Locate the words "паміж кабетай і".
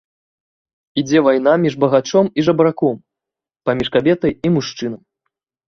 3.71-4.55